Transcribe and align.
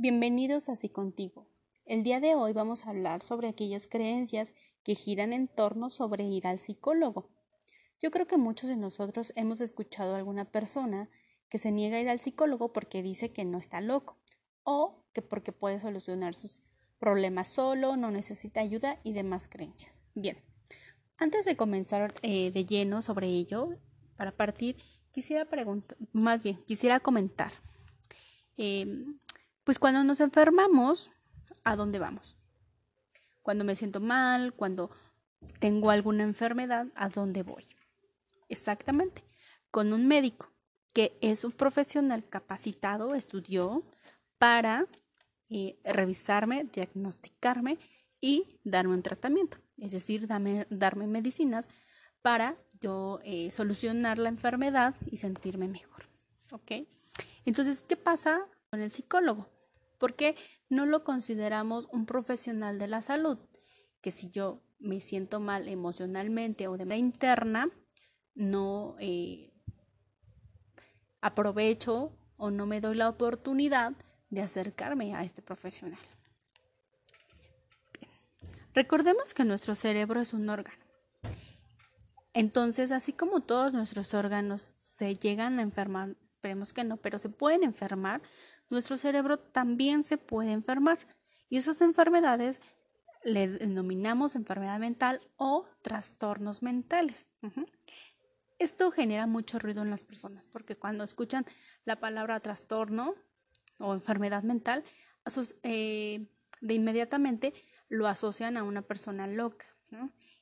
Bienvenidos 0.00 0.68
a 0.68 0.74
Así 0.74 0.88
Contigo. 0.88 1.48
El 1.84 2.04
día 2.04 2.20
de 2.20 2.36
hoy 2.36 2.52
vamos 2.52 2.86
a 2.86 2.90
hablar 2.90 3.20
sobre 3.20 3.48
aquellas 3.48 3.88
creencias 3.88 4.54
que 4.84 4.94
giran 4.94 5.32
en 5.32 5.48
torno 5.48 5.90
sobre 5.90 6.22
ir 6.22 6.46
al 6.46 6.60
psicólogo. 6.60 7.32
Yo 8.00 8.12
creo 8.12 8.28
que 8.28 8.36
muchos 8.36 8.70
de 8.70 8.76
nosotros 8.76 9.32
hemos 9.34 9.60
escuchado 9.60 10.14
a 10.14 10.18
alguna 10.18 10.44
persona 10.52 11.10
que 11.48 11.58
se 11.58 11.72
niega 11.72 11.96
a 11.96 12.00
ir 12.00 12.08
al 12.08 12.20
psicólogo 12.20 12.72
porque 12.72 13.02
dice 13.02 13.32
que 13.32 13.44
no 13.44 13.58
está 13.58 13.80
loco 13.80 14.20
o 14.62 15.02
que 15.12 15.20
porque 15.20 15.50
puede 15.50 15.80
solucionar 15.80 16.32
sus 16.32 16.62
problemas 17.00 17.48
solo, 17.48 17.96
no 17.96 18.12
necesita 18.12 18.60
ayuda 18.60 19.00
y 19.02 19.14
demás 19.14 19.48
creencias. 19.48 19.96
Bien, 20.14 20.38
antes 21.16 21.44
de 21.44 21.56
comenzar 21.56 22.14
eh, 22.22 22.52
de 22.52 22.64
lleno 22.64 23.02
sobre 23.02 23.26
ello, 23.26 23.70
para 24.16 24.30
partir, 24.30 24.76
quisiera 25.10 25.46
preguntar, 25.46 25.98
más 26.12 26.44
bien, 26.44 26.62
quisiera 26.66 27.00
comentar. 27.00 27.50
Em, 28.56 29.18
pues 29.68 29.78
cuando 29.78 30.02
nos 30.02 30.20
enfermamos, 30.20 31.10
¿a 31.62 31.76
dónde 31.76 31.98
vamos? 31.98 32.38
Cuando 33.42 33.66
me 33.66 33.76
siento 33.76 34.00
mal, 34.00 34.54
cuando 34.54 34.90
tengo 35.58 35.90
alguna 35.90 36.22
enfermedad, 36.22 36.86
¿a 36.94 37.10
dónde 37.10 37.42
voy? 37.42 37.66
Exactamente, 38.48 39.22
con 39.70 39.92
un 39.92 40.08
médico 40.08 40.50
que 40.94 41.18
es 41.20 41.44
un 41.44 41.52
profesional 41.52 42.26
capacitado, 42.26 43.14
estudió 43.14 43.82
para 44.38 44.86
eh, 45.50 45.78
revisarme, 45.84 46.64
diagnosticarme 46.64 47.78
y 48.22 48.58
darme 48.64 48.94
un 48.94 49.02
tratamiento, 49.02 49.58
es 49.76 49.92
decir, 49.92 50.26
darme 50.26 51.06
medicinas 51.06 51.68
para 52.22 52.56
yo 52.80 53.18
eh, 53.22 53.50
solucionar 53.50 54.18
la 54.18 54.30
enfermedad 54.30 54.94
y 55.10 55.18
sentirme 55.18 55.68
mejor. 55.68 56.08
¿Ok? 56.52 56.88
Entonces, 57.44 57.84
¿qué 57.86 57.98
pasa 57.98 58.46
con 58.70 58.80
el 58.80 58.90
psicólogo? 58.90 59.57
¿Por 59.98 60.14
qué 60.14 60.36
no 60.68 60.86
lo 60.86 61.04
consideramos 61.04 61.88
un 61.92 62.06
profesional 62.06 62.78
de 62.78 62.86
la 62.86 63.02
salud? 63.02 63.38
Que 64.00 64.10
si 64.10 64.30
yo 64.30 64.62
me 64.78 65.00
siento 65.00 65.40
mal 65.40 65.68
emocionalmente 65.68 66.68
o 66.68 66.76
de 66.76 66.84
manera 66.84 67.04
interna, 67.04 67.68
no 68.34 68.96
eh, 69.00 69.52
aprovecho 71.20 72.12
o 72.36 72.50
no 72.50 72.66
me 72.66 72.80
doy 72.80 72.94
la 72.94 73.08
oportunidad 73.08 73.92
de 74.30 74.42
acercarme 74.42 75.14
a 75.14 75.24
este 75.24 75.42
profesional. 75.42 76.00
Recordemos 78.74 79.34
que 79.34 79.44
nuestro 79.44 79.74
cerebro 79.74 80.20
es 80.20 80.32
un 80.32 80.48
órgano. 80.48 80.78
Entonces, 82.32 82.92
así 82.92 83.12
como 83.12 83.40
todos 83.40 83.72
nuestros 83.72 84.14
órganos 84.14 84.74
se 84.76 85.16
llegan 85.16 85.58
a 85.58 85.62
enfermar, 85.62 86.14
esperemos 86.28 86.72
que 86.72 86.84
no, 86.84 86.96
pero 86.96 87.18
se 87.18 87.30
pueden 87.30 87.64
enfermar, 87.64 88.22
nuestro 88.70 88.96
cerebro 88.96 89.38
también 89.38 90.02
se 90.02 90.18
puede 90.18 90.52
enfermar. 90.52 90.98
Y 91.48 91.56
esas 91.56 91.80
enfermedades 91.80 92.60
le 93.24 93.48
denominamos 93.48 94.36
enfermedad 94.36 94.78
mental 94.78 95.20
o 95.36 95.66
trastornos 95.82 96.62
mentales. 96.62 97.26
Esto 98.58 98.90
genera 98.90 99.26
mucho 99.26 99.58
ruido 99.58 99.82
en 99.82 99.90
las 99.90 100.04
personas 100.04 100.46
porque 100.46 100.76
cuando 100.76 101.04
escuchan 101.04 101.44
la 101.84 101.96
palabra 101.96 102.40
trastorno 102.40 103.14
o 103.78 103.94
enfermedad 103.94 104.42
mental, 104.42 104.84
eh, 105.62 106.26
de 106.60 106.74
inmediatamente 106.74 107.52
lo 107.88 108.06
asocian 108.06 108.56
a 108.56 108.64
una 108.64 108.82
persona 108.82 109.26
loca. 109.26 109.66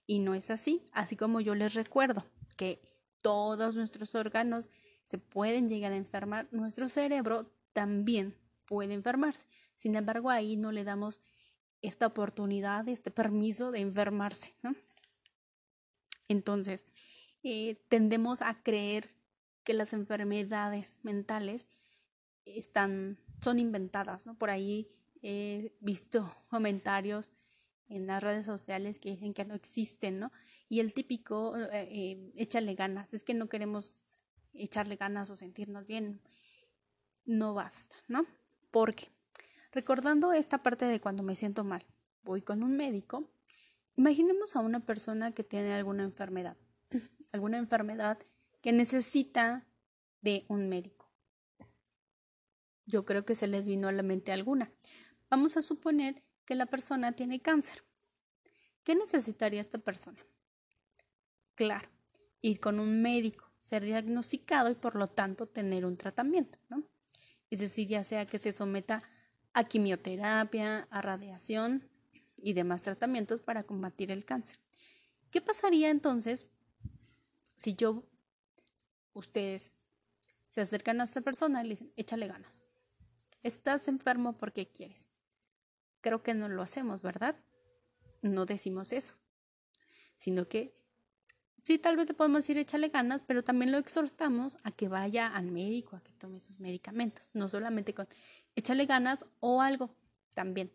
Y 0.06 0.20
no 0.20 0.34
es 0.34 0.50
así, 0.50 0.84
así 0.92 1.16
como 1.16 1.40
yo 1.40 1.54
les 1.54 1.74
recuerdo 1.74 2.24
que 2.56 2.80
todos 3.20 3.76
nuestros 3.76 4.14
órganos 4.14 4.68
se 5.04 5.18
pueden 5.18 5.68
llegar 5.68 5.92
a 5.92 5.96
enfermar, 5.96 6.48
nuestro 6.50 6.88
cerebro 6.88 7.52
también 7.76 8.34
puede 8.64 8.94
enfermarse. 8.94 9.46
Sin 9.74 9.96
embargo, 9.96 10.30
ahí 10.30 10.56
no 10.56 10.72
le 10.72 10.82
damos 10.82 11.20
esta 11.82 12.06
oportunidad, 12.06 12.88
este 12.88 13.10
permiso 13.10 13.70
de 13.70 13.80
enfermarse, 13.80 14.54
¿no? 14.62 14.74
Entonces, 16.26 16.86
eh, 17.42 17.84
tendemos 17.90 18.40
a 18.40 18.62
creer 18.62 19.10
que 19.62 19.74
las 19.74 19.92
enfermedades 19.92 20.96
mentales 21.02 21.66
están, 22.46 23.18
son 23.42 23.58
inventadas, 23.58 24.24
¿no? 24.24 24.38
Por 24.38 24.48
ahí 24.48 24.88
he 25.20 25.76
visto 25.80 26.34
comentarios 26.48 27.30
en 27.90 28.06
las 28.06 28.22
redes 28.22 28.46
sociales 28.46 28.98
que 28.98 29.10
dicen 29.10 29.34
que 29.34 29.44
no 29.44 29.54
existen, 29.54 30.18
¿no? 30.18 30.32
Y 30.70 30.80
el 30.80 30.94
típico, 30.94 31.58
eh, 31.58 31.68
eh, 31.72 32.32
échale 32.36 32.74
ganas, 32.74 33.12
es 33.12 33.22
que 33.22 33.34
no 33.34 33.50
queremos 33.50 34.02
echarle 34.54 34.96
ganas 34.96 35.28
o 35.28 35.36
sentirnos 35.36 35.86
bien 35.86 36.22
no 37.26 37.54
basta, 37.54 37.96
¿no? 38.08 38.26
Porque, 38.70 39.10
recordando 39.72 40.32
esta 40.32 40.62
parte 40.62 40.86
de 40.86 41.00
cuando 41.00 41.22
me 41.22 41.36
siento 41.36 41.64
mal, 41.64 41.84
voy 42.22 42.42
con 42.42 42.62
un 42.62 42.76
médico, 42.76 43.28
imaginemos 43.96 44.56
a 44.56 44.60
una 44.60 44.80
persona 44.80 45.32
que 45.32 45.44
tiene 45.44 45.74
alguna 45.74 46.04
enfermedad, 46.04 46.56
alguna 47.32 47.58
enfermedad 47.58 48.18
que 48.60 48.72
necesita 48.72 49.66
de 50.22 50.44
un 50.48 50.68
médico. 50.68 51.10
Yo 52.86 53.04
creo 53.04 53.24
que 53.24 53.34
se 53.34 53.48
les 53.48 53.66
vino 53.66 53.88
a 53.88 53.92
la 53.92 54.02
mente 54.02 54.32
alguna. 54.32 54.70
Vamos 55.28 55.56
a 55.56 55.62
suponer 55.62 56.22
que 56.44 56.54
la 56.54 56.66
persona 56.66 57.12
tiene 57.12 57.42
cáncer. 57.42 57.84
¿Qué 58.84 58.94
necesitaría 58.94 59.60
esta 59.60 59.78
persona? 59.78 60.18
Claro, 61.56 61.88
ir 62.40 62.60
con 62.60 62.78
un 62.78 63.02
médico, 63.02 63.50
ser 63.58 63.82
diagnosticado 63.82 64.70
y 64.70 64.74
por 64.76 64.94
lo 64.94 65.08
tanto 65.08 65.46
tener 65.48 65.84
un 65.84 65.96
tratamiento, 65.96 66.58
¿no? 66.68 66.84
Es 67.50 67.60
decir, 67.60 67.88
ya 67.88 68.04
sea 68.04 68.26
que 68.26 68.38
se 68.38 68.52
someta 68.52 69.02
a 69.52 69.64
quimioterapia, 69.64 70.86
a 70.90 71.02
radiación 71.02 71.88
y 72.36 72.52
demás 72.52 72.82
tratamientos 72.82 73.40
para 73.40 73.62
combatir 73.62 74.10
el 74.10 74.24
cáncer. 74.24 74.58
¿Qué 75.30 75.40
pasaría 75.40 75.90
entonces 75.90 76.46
si 77.56 77.74
yo, 77.74 78.04
ustedes, 79.12 79.76
se 80.48 80.60
acercan 80.60 81.00
a 81.00 81.04
esta 81.04 81.20
persona 81.20 81.60
y 81.60 81.64
le 81.64 81.70
dicen, 81.70 81.92
échale 81.96 82.26
ganas? 82.26 82.66
Estás 83.42 83.88
enfermo 83.88 84.36
porque 84.36 84.68
quieres. 84.68 85.08
Creo 86.00 86.22
que 86.22 86.34
no 86.34 86.48
lo 86.48 86.62
hacemos, 86.62 87.02
¿verdad? 87.02 87.36
No 88.22 88.46
decimos 88.46 88.92
eso, 88.92 89.14
sino 90.16 90.48
que 90.48 90.74
sí, 91.66 91.78
tal 91.78 91.96
vez 91.96 92.06
le 92.06 92.14
podemos 92.14 92.44
decir 92.44 92.58
échale 92.58 92.90
ganas, 92.90 93.22
pero 93.26 93.42
también 93.42 93.72
lo 93.72 93.78
exhortamos 93.78 94.56
a 94.62 94.70
que 94.70 94.86
vaya 94.86 95.26
al 95.26 95.50
médico, 95.50 95.96
a 95.96 96.00
que 96.00 96.12
tome 96.12 96.38
sus 96.38 96.60
medicamentos, 96.60 97.28
no 97.32 97.48
solamente 97.48 97.92
con 97.92 98.06
échale 98.54 98.86
ganas 98.86 99.26
o 99.40 99.60
algo 99.60 99.92
también. 100.32 100.70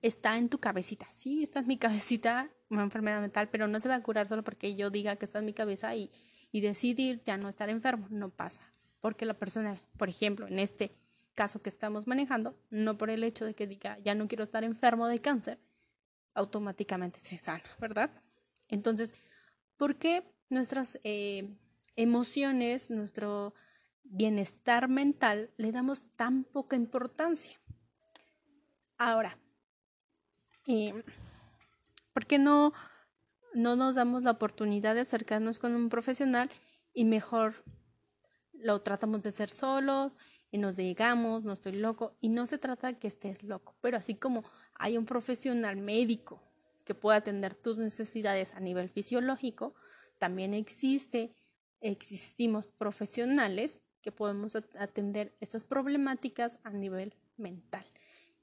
Está 0.00 0.38
en 0.38 0.48
tu 0.48 0.58
cabecita, 0.58 1.06
sí, 1.12 1.42
está 1.42 1.60
en 1.60 1.66
mi 1.66 1.76
cabecita, 1.84 2.50
una 2.70 2.82
enfermedad 2.82 3.20
mental, 3.20 3.50
pero 3.50 3.68
no 3.68 3.78
se 3.78 3.90
va 3.90 3.96
a 3.96 4.02
curar 4.02 4.26
solo 4.26 4.42
porque 4.42 4.74
yo 4.74 4.88
diga 4.88 5.16
que 5.16 5.26
está 5.26 5.40
en 5.40 5.44
mi 5.44 5.52
cabeza 5.52 5.94
y, 5.94 6.10
y 6.50 6.62
decidir 6.62 7.20
ya 7.20 7.36
no 7.36 7.50
estar 7.50 7.68
enfermo, 7.68 8.06
no 8.08 8.30
pasa. 8.30 8.62
Porque 9.00 9.26
la 9.26 9.34
persona, 9.34 9.76
por 9.98 10.08
ejemplo, 10.08 10.48
en 10.48 10.60
este 10.60 10.96
caso 11.34 11.60
que 11.60 11.68
estamos 11.68 12.06
manejando, 12.06 12.58
no 12.70 12.96
por 12.96 13.10
el 13.10 13.22
hecho 13.22 13.44
de 13.44 13.54
que 13.54 13.66
diga 13.66 13.98
ya 13.98 14.14
no 14.14 14.28
quiero 14.28 14.44
estar 14.44 14.64
enfermo 14.64 15.08
de 15.08 15.20
cáncer, 15.20 15.58
automáticamente 16.32 17.20
se 17.20 17.36
sana, 17.36 17.64
¿verdad? 17.78 18.10
Entonces, 18.68 19.12
¿Por 19.80 19.96
qué 19.96 20.30
nuestras 20.50 21.00
eh, 21.04 21.56
emociones, 21.96 22.90
nuestro 22.90 23.54
bienestar 24.04 24.90
mental 24.90 25.54
le 25.56 25.72
damos 25.72 26.02
tan 26.16 26.44
poca 26.44 26.76
importancia? 26.76 27.58
Ahora, 28.98 29.38
eh, 30.66 31.02
¿por 32.12 32.26
qué 32.26 32.36
no, 32.36 32.74
no 33.54 33.74
nos 33.74 33.94
damos 33.94 34.24
la 34.24 34.32
oportunidad 34.32 34.94
de 34.94 35.00
acercarnos 35.00 35.58
con 35.58 35.74
un 35.74 35.88
profesional 35.88 36.50
y 36.92 37.06
mejor 37.06 37.64
lo 38.52 38.82
tratamos 38.82 39.22
de 39.22 39.32
ser 39.32 39.48
solos 39.48 40.14
y 40.50 40.58
nos 40.58 40.76
digamos, 40.76 41.44
no 41.44 41.54
estoy 41.54 41.72
loco, 41.72 42.18
y 42.20 42.28
no 42.28 42.46
se 42.46 42.58
trata 42.58 42.88
de 42.88 42.98
que 42.98 43.08
estés 43.08 43.44
loco, 43.44 43.74
pero 43.80 43.96
así 43.96 44.14
como 44.14 44.44
hay 44.74 44.98
un 44.98 45.06
profesional 45.06 45.78
médico 45.78 46.49
que 46.90 46.96
pueda 46.96 47.18
atender 47.18 47.54
tus 47.54 47.78
necesidades 47.78 48.52
a 48.54 48.58
nivel 48.58 48.88
fisiológico, 48.88 49.76
también 50.18 50.54
existe, 50.54 51.36
existimos 51.80 52.66
profesionales 52.66 53.78
que 54.02 54.10
podemos 54.10 54.56
atender 54.56 55.36
estas 55.38 55.62
problemáticas 55.64 56.58
a 56.64 56.70
nivel 56.70 57.14
mental, 57.36 57.84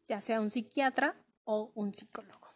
ya 0.07 0.21
sea 0.21 0.39
un 0.39 0.49
psiquiatra 0.49 1.21
o 1.43 1.73
un 1.75 1.93
psicólogo. 1.93 2.47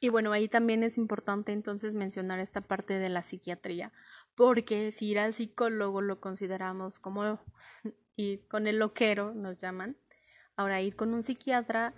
Y 0.00 0.08
bueno, 0.08 0.32
ahí 0.32 0.48
también 0.48 0.82
es 0.82 0.96
importante 0.96 1.52
entonces 1.52 1.92
mencionar 1.92 2.40
esta 2.40 2.62
parte 2.62 2.98
de 2.98 3.10
la 3.10 3.22
psiquiatría, 3.22 3.92
porque 4.34 4.90
si 4.90 5.08
ir 5.08 5.18
al 5.18 5.34
psicólogo 5.34 6.00
lo 6.00 6.18
consideramos 6.18 6.98
como 6.98 7.38
ir 8.16 8.48
con 8.48 8.66
el 8.66 8.78
loquero, 8.78 9.34
nos 9.34 9.58
llaman, 9.58 9.98
Ahora, 10.60 10.82
ir 10.82 10.94
con 10.94 11.14
un 11.14 11.22
psiquiatra 11.22 11.94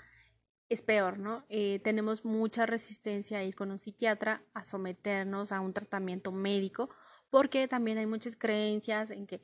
es 0.69 0.83
peor, 0.83 1.19
¿no? 1.19 1.45
Eh, 1.49 1.81
tenemos 1.83 2.25
mucha 2.25 2.65
resistencia 2.65 3.39
a 3.39 3.43
ir 3.43 3.57
con 3.57 3.73
un 3.73 3.79
psiquiatra 3.81 4.41
a 4.55 4.65
someternos 4.65 5.51
a 5.51 5.61
un 5.61 5.73
tratamiento 5.73 6.31
médico 6.31 6.89
porque 7.29 7.67
también 7.67 7.99
hay 7.99 8.07
muchas 8.07 8.37
creencias 8.37 9.11
en 9.11 9.27
que 9.27 9.41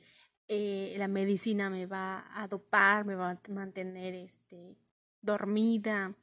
eh, 0.47 0.95
la 0.97 1.09
medicina 1.09 1.69
me 1.69 1.85
va 1.85 2.31
a 2.33 2.47
dopar, 2.47 3.03
me 3.03 3.15
va 3.15 3.31
a 3.31 3.39
mantener 3.49 4.15
este, 4.15 4.77
dormida, 5.21 6.15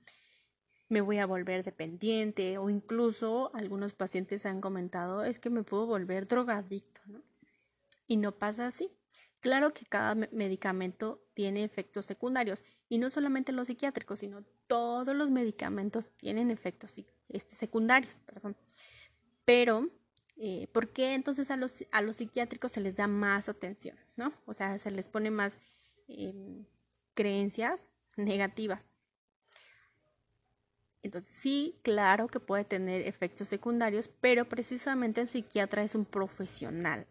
me 0.88 1.02
voy 1.02 1.18
a 1.18 1.26
volver 1.26 1.64
dependiente 1.64 2.56
o 2.56 2.70
incluso 2.70 3.50
algunos 3.52 3.92
pacientes 3.92 4.46
han 4.46 4.62
comentado 4.62 5.22
es 5.22 5.38
que 5.38 5.50
me 5.50 5.64
puedo 5.64 5.84
volver 5.84 6.26
drogadicto, 6.26 7.02
¿no? 7.04 7.20
Y 8.06 8.16
no 8.16 8.32
pasa 8.32 8.68
así. 8.68 8.90
Claro 9.46 9.72
que 9.72 9.84
cada 9.84 10.16
medicamento 10.32 11.24
tiene 11.32 11.62
efectos 11.62 12.04
secundarios 12.04 12.64
y 12.88 12.98
no 12.98 13.10
solamente 13.10 13.52
los 13.52 13.68
psiquiátricos, 13.68 14.18
sino 14.18 14.42
todos 14.66 15.14
los 15.14 15.30
medicamentos 15.30 16.08
tienen 16.16 16.50
efectos 16.50 17.00
este, 17.28 17.54
secundarios, 17.54 18.16
perdón. 18.26 18.56
Pero, 19.44 19.88
eh, 20.36 20.66
¿por 20.72 20.92
qué 20.92 21.14
entonces 21.14 21.52
a 21.52 21.56
los, 21.56 21.84
a 21.92 22.02
los 22.02 22.16
psiquiátricos 22.16 22.72
se 22.72 22.80
les 22.80 22.96
da 22.96 23.06
más 23.06 23.48
atención, 23.48 23.96
¿no? 24.16 24.32
O 24.46 24.52
sea, 24.52 24.80
se 24.80 24.90
les 24.90 25.08
pone 25.08 25.30
más 25.30 25.60
em, 26.08 26.66
creencias 27.14 27.92
negativas. 28.16 28.90
Entonces, 31.02 31.32
sí, 31.32 31.78
claro 31.84 32.26
que 32.26 32.40
puede 32.40 32.64
tener 32.64 33.02
efectos 33.06 33.46
secundarios, 33.46 34.10
pero 34.20 34.48
precisamente 34.48 35.20
el 35.20 35.28
psiquiatra 35.28 35.84
es 35.84 35.94
un 35.94 36.04
profesional 36.04 37.06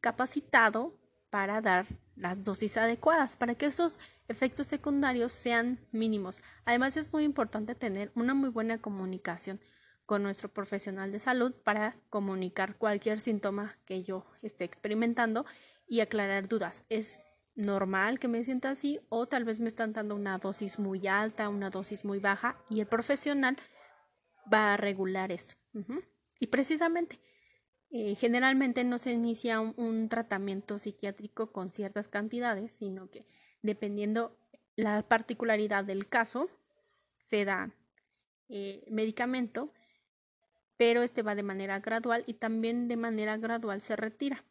capacitado 0.00 0.98
para 1.30 1.60
dar 1.60 1.86
las 2.16 2.42
dosis 2.42 2.76
adecuadas, 2.76 3.36
para 3.36 3.54
que 3.54 3.66
esos 3.66 3.98
efectos 4.28 4.66
secundarios 4.66 5.32
sean 5.32 5.78
mínimos. 5.92 6.42
Además, 6.64 6.96
es 6.96 7.12
muy 7.12 7.24
importante 7.24 7.74
tener 7.74 8.10
una 8.14 8.34
muy 8.34 8.50
buena 8.50 8.78
comunicación 8.78 9.60
con 10.06 10.22
nuestro 10.22 10.48
profesional 10.48 11.12
de 11.12 11.18
salud 11.18 11.52
para 11.52 11.96
comunicar 12.08 12.76
cualquier 12.76 13.20
síntoma 13.20 13.76
que 13.84 14.02
yo 14.02 14.24
esté 14.42 14.64
experimentando 14.64 15.44
y 15.86 16.00
aclarar 16.00 16.46
dudas. 16.46 16.84
Es 16.88 17.18
normal 17.54 18.18
que 18.18 18.28
me 18.28 18.42
sienta 18.42 18.70
así 18.70 19.00
o 19.10 19.26
tal 19.26 19.44
vez 19.44 19.60
me 19.60 19.68
están 19.68 19.92
dando 19.92 20.14
una 20.14 20.38
dosis 20.38 20.78
muy 20.78 21.06
alta, 21.08 21.48
una 21.48 21.70
dosis 21.70 22.04
muy 22.04 22.20
baja 22.20 22.56
y 22.70 22.80
el 22.80 22.86
profesional 22.86 23.56
va 24.52 24.74
a 24.74 24.76
regular 24.76 25.30
esto. 25.30 25.56
Y 26.40 26.46
precisamente, 26.46 27.20
eh, 27.90 28.14
generalmente 28.14 28.84
no 28.84 28.98
se 28.98 29.12
inicia 29.12 29.60
un, 29.60 30.08
tratamiento 30.08 30.78
psiquiátrico 30.78 31.52
con 31.52 31.70
ciertas 31.72 32.08
cantidades, 32.08 32.72
sino 32.72 33.10
que 33.10 33.26
dependiendo 33.62 34.36
la 34.76 35.02
particularidad 35.02 35.84
del 35.84 36.08
caso, 36.08 36.48
se 37.18 37.44
da 37.44 37.74
eh, 38.48 38.84
medicamento, 38.90 39.72
pero 40.76 41.02
este 41.02 41.22
va 41.22 41.34
de 41.34 41.42
manera 41.42 41.80
gradual 41.80 42.24
y 42.26 42.34
también 42.34 42.88
de 42.88 42.96
manera 42.96 43.36
gradual 43.36 43.80
se 43.80 43.96
retira 43.96 44.44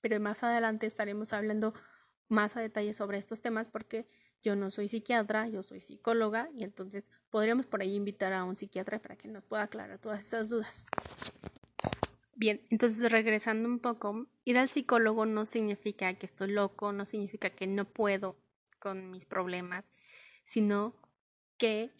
pero 0.00 0.20
más 0.20 0.42
adelante 0.42 0.86
estaremos 0.86 1.32
hablando 1.32 1.74
más 2.28 2.56
a 2.56 2.60
detalle 2.60 2.92
sobre 2.92 3.18
estos 3.18 3.40
temas 3.40 3.68
porque 3.68 4.06
yo 4.42 4.54
no 4.54 4.70
soy 4.70 4.88
psiquiatra, 4.88 5.48
yo 5.48 5.62
soy 5.62 5.80
psicóloga 5.80 6.48
y 6.54 6.64
entonces 6.64 7.10
podríamos 7.30 7.66
por 7.66 7.82
ahí 7.82 7.94
invitar 7.94 8.32
a 8.32 8.44
un 8.44 8.56
psiquiatra 8.56 9.00
para 9.00 9.16
que 9.16 9.28
nos 9.28 9.42
pueda 9.44 9.64
aclarar 9.64 9.98
todas 9.98 10.20
esas 10.20 10.48
dudas. 10.48 10.86
Bien, 12.38 12.62
entonces 12.70 13.10
regresando 13.10 13.68
un 13.68 13.80
poco, 13.80 14.28
ir 14.44 14.58
al 14.58 14.68
psicólogo 14.68 15.26
no 15.26 15.44
significa 15.44 16.14
que 16.14 16.24
estoy 16.24 16.52
loco, 16.52 16.92
no 16.92 17.04
significa 17.04 17.50
que 17.50 17.66
no 17.66 17.84
puedo 17.84 18.36
con 18.78 19.10
mis 19.10 19.26
problemas, 19.26 19.90
sino 20.44 20.94
que 21.56 21.90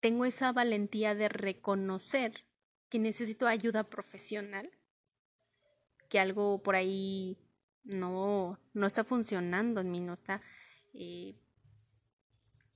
tengo 0.00 0.24
esa 0.24 0.52
valentía 0.52 1.14
de 1.14 1.28
reconocer 1.28 2.46
que 2.88 2.98
necesito 2.98 3.46
ayuda 3.46 3.84
profesional 3.84 4.70
que 6.08 6.18
algo 6.18 6.62
por 6.62 6.76
ahí 6.76 7.36
no, 7.82 8.58
no 8.72 8.86
está 8.86 9.04
funcionando 9.04 9.82
en 9.82 9.90
mí, 9.90 10.00
no 10.00 10.14
está, 10.14 10.40
eh, 10.94 11.34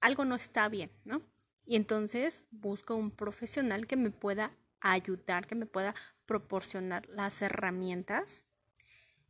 algo 0.02 0.26
no 0.26 0.34
está 0.34 0.68
bien, 0.68 0.90
¿no? 1.06 1.22
Y 1.64 1.76
entonces 1.76 2.44
busco 2.50 2.96
un 2.96 3.10
profesional 3.10 3.86
que 3.86 3.96
me 3.96 4.10
pueda 4.10 4.54
ayudar, 4.80 5.46
que 5.46 5.54
me 5.54 5.66
pueda 5.66 5.94
proporcionar 6.26 7.06
las 7.08 7.42
herramientas, 7.42 8.46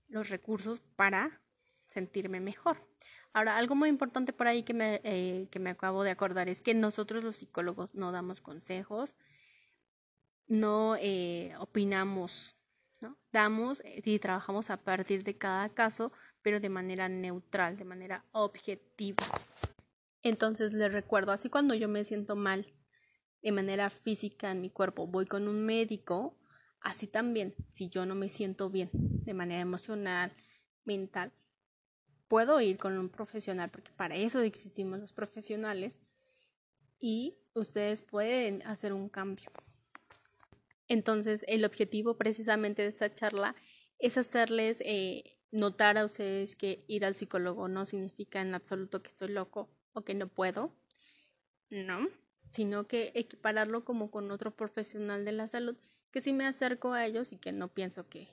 los 0.09 0.31
recursos 0.31 0.81
para 0.97 1.41
sentirme 1.87 2.41
mejor. 2.41 2.87
Ahora, 3.33 3.57
algo 3.57 3.75
muy 3.75 3.89
importante 3.89 4.33
por 4.33 4.47
ahí 4.47 4.63
que 4.63 4.75
me, 4.75 5.01
eh, 5.05 5.49
que 5.51 5.59
me 5.59 5.71
acabo 5.71 6.03
de 6.05 6.11
acordar 6.11 6.49
es 6.49 6.61
que 6.61 6.75
nosotros 6.75 7.23
los 7.23 7.37
psicólogos 7.37 7.95
no 7.95 8.13
damos 8.13 8.41
consejos, 8.41 9.17
no 10.47 10.97
eh, 10.97 11.55
opinamos 11.59 12.59
Damos 13.33 13.81
eh, 13.81 14.03
y 14.05 14.19
trabajamos 14.19 14.71
a 14.71 14.79
partir 14.79 15.23
de 15.23 15.37
cada 15.37 15.69
caso, 15.69 16.13
pero 16.43 16.61
de 16.61 16.69
manera 16.69 17.09
neutral, 17.09 17.77
de 17.77 17.85
manera 17.85 18.25
objetiva. 18.33 19.25
Entonces 20.23 20.73
les 20.73 20.93
recuerdo, 20.93 21.33
así 21.33 21.49
cuando 21.49 21.75
yo 21.75 21.89
me 21.89 22.05
siento 22.05 22.37
mal 22.37 22.67
de 23.43 23.53
manera 23.53 23.91
física 23.91 24.51
en 24.51 24.61
mi 24.61 24.71
cuerpo, 24.71 25.07
voy 25.07 25.27
con 25.27 25.49
un 25.49 25.65
médico, 25.65 26.37
así 26.81 27.07
también, 27.07 27.55
si 27.71 27.89
yo 27.89 28.07
no 28.07 28.15
me 28.15 28.29
siento 28.29 28.71
bien 28.71 28.91
de 28.93 29.35
manera 29.35 29.61
emocional, 29.61 30.33
mental, 30.85 31.33
puedo 32.29 32.61
ir 32.61 32.77
con 32.79 32.97
un 32.99 33.09
profesional, 33.09 33.71
porque 33.71 33.93
para 33.93 34.17
eso 34.17 34.41
existimos 34.41 34.99
los 34.99 35.13
profesionales, 35.13 35.99
y 37.01 37.39
ustedes 37.55 38.03
pueden 38.03 38.63
hacer 38.67 38.93
un 38.93 39.09
cambio. 39.09 39.51
Entonces, 40.89 41.45
el 41.49 41.65
objetivo 41.65 42.17
precisamente 42.17 42.83
de 42.83 42.89
esta 42.89 43.13
charla 43.13 43.55
es 43.99 44.17
hacerles 44.17 44.83
eh, 44.85 45.39
notar 45.51 45.99
a 45.99 46.05
ustedes 46.05 46.57
que 46.57 46.85
ir 46.89 47.05
al 47.05 47.15
psicólogo 47.15 47.69
no 47.69 47.87
significa 47.87 48.41
en 48.41 48.55
absoluto 48.55 49.03
que 49.03 49.09
estoy 49.09 49.29
loco 49.29 49.71
o 49.93 50.03
que 50.03 50.15
no 50.15 50.29
puedo, 50.29 50.75
no, 51.71 52.09
sino 52.51 52.87
que 52.87 53.13
equipararlo 53.15 53.85
como 53.85 54.11
con 54.11 54.31
otro 54.31 54.55
profesional 54.55 55.25
de 55.25 55.33
la 55.33 55.49
salud, 55.49 55.77
que 56.11 56.21
si 56.21 56.33
me 56.33 56.47
acerco 56.47 56.93
a 56.93 57.07
ellos 57.07 57.33
y 57.33 57.39
que 57.39 57.53
no 57.53 57.69
pienso 57.69 58.09
que 58.09 58.29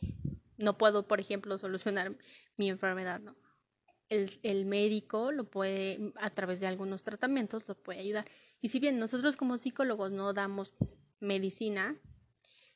no 0.57 0.77
puedo, 0.77 1.07
por 1.07 1.19
ejemplo, 1.19 1.57
solucionar 1.57 2.15
mi 2.57 2.69
enfermedad, 2.69 3.19
¿no? 3.19 3.35
El, 4.07 4.29
el, 4.43 4.65
médico 4.67 5.31
lo 5.31 5.49
puede, 5.49 6.13
a 6.17 6.29
través 6.29 6.59
de 6.59 6.67
algunos 6.67 7.03
tratamientos, 7.03 7.67
lo 7.67 7.75
puede 7.75 7.99
ayudar. 7.99 8.25
Y 8.61 8.67
si 8.67 8.79
bien 8.79 8.99
nosotros 8.99 9.35
como 9.35 9.57
psicólogos 9.57 10.11
no 10.11 10.31
damos 10.31 10.75
medicina, 11.19 11.99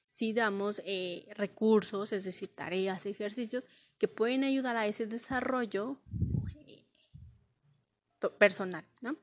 si 0.09 0.33
damos 0.33 0.81
eh, 0.85 1.27
recursos, 1.35 2.11
es 2.11 2.25
decir, 2.25 2.53
tareas, 2.53 3.05
ejercicios 3.05 3.65
que 3.99 4.07
pueden 4.07 4.43
ayudar 4.43 4.75
a 4.75 4.87
ese 4.87 5.05
desarrollo 5.05 6.01
eh, 6.55 6.83
personal, 8.39 8.85
¿no? 9.01 9.15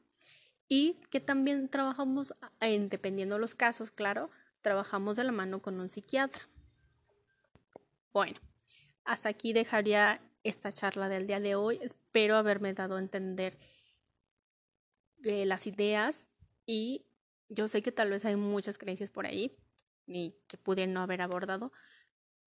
Y 0.68 0.94
que 1.10 1.20
también 1.20 1.68
trabajamos, 1.68 2.34
en, 2.60 2.88
dependiendo 2.88 3.36
de 3.36 3.40
los 3.40 3.54
casos, 3.54 3.90
claro, 3.90 4.30
trabajamos 4.62 5.16
de 5.16 5.24
la 5.24 5.32
mano 5.32 5.62
con 5.62 5.78
un 5.78 5.88
psiquiatra. 5.88 6.48
Bueno, 8.12 8.40
hasta 9.04 9.28
aquí 9.28 9.52
dejaría 9.52 10.20
esta 10.42 10.72
charla 10.72 11.08
del 11.08 11.26
día 11.26 11.40
de 11.40 11.54
hoy. 11.54 11.78
Espero 11.82 12.36
haberme 12.36 12.72
dado 12.72 12.96
a 12.96 13.00
entender 13.00 13.58
eh, 15.22 15.46
las 15.46 15.66
ideas 15.66 16.26
y 16.66 17.06
yo 17.48 17.68
sé 17.68 17.82
que 17.82 17.92
tal 17.92 18.10
vez 18.10 18.24
hay 18.24 18.36
muchas 18.36 18.78
creencias 18.78 19.10
por 19.10 19.26
ahí, 19.26 19.56
y 20.06 20.34
que 20.46 20.56
pude 20.56 20.86
no 20.86 21.00
haber 21.00 21.22
abordado. 21.22 21.72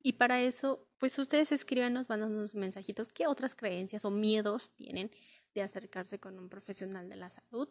Y 0.02 0.14
para 0.14 0.42
eso, 0.42 0.88
pues 0.98 1.18
ustedes 1.20 1.52
escríbanos, 1.52 2.10
unos 2.10 2.56
mensajitos, 2.56 3.12
qué 3.12 3.28
otras 3.28 3.56
creencias 3.56 4.06
o 4.06 4.12
miedos 4.12 4.72
tienen 4.72 5.12
de 5.54 5.62
acercarse 5.62 6.20
con 6.20 6.40
un 6.40 6.48
profesional 6.48 7.10
de 7.10 7.18
la 7.18 7.30
salud. 7.30 7.70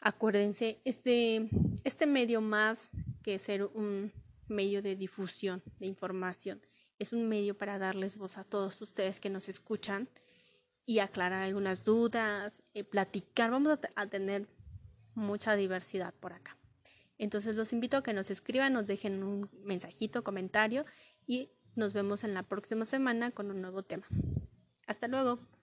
Acuérdense, 0.00 0.80
este, 0.84 1.48
este 1.84 2.06
medio 2.06 2.40
más 2.40 2.90
que 3.22 3.38
ser 3.38 3.64
un 3.64 4.12
medio 4.46 4.80
de 4.82 4.96
difusión 4.96 5.62
de 5.78 5.86
información, 5.86 6.60
es 6.98 7.12
un 7.12 7.28
medio 7.28 7.56
para 7.56 7.78
darles 7.78 8.16
voz 8.16 8.38
a 8.38 8.44
todos 8.44 8.80
ustedes 8.80 9.20
que 9.20 9.30
nos 9.30 9.48
escuchan 9.48 10.08
y 10.84 11.00
aclarar 11.00 11.42
algunas 11.42 11.84
dudas, 11.84 12.62
eh, 12.74 12.82
platicar. 12.82 13.50
Vamos 13.50 13.78
a 13.94 14.06
tener 14.06 14.48
mucha 15.14 15.54
diversidad 15.54 16.14
por 16.14 16.32
acá. 16.32 16.56
Entonces 17.18 17.56
los 17.56 17.72
invito 17.72 17.96
a 17.96 18.02
que 18.02 18.12
nos 18.12 18.30
escriban, 18.30 18.72
nos 18.72 18.86
dejen 18.86 19.22
un 19.22 19.50
mensajito, 19.64 20.24
comentario 20.24 20.84
y 21.26 21.50
nos 21.74 21.92
vemos 21.92 22.24
en 22.24 22.34
la 22.34 22.44
próxima 22.44 22.84
semana 22.84 23.32
con 23.32 23.50
un 23.50 23.60
nuevo 23.60 23.82
tema. 23.82 24.06
Hasta 24.86 25.08
luego. 25.08 25.57